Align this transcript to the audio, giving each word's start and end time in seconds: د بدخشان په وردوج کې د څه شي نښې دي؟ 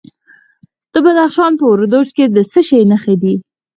د 0.93 0.95
بدخشان 1.05 1.51
په 1.59 1.65
وردوج 1.71 2.07
کې 2.17 2.25
د 2.29 2.37
څه 2.51 2.59
شي 2.67 2.79
نښې 2.91 3.15
دي؟ 3.21 3.33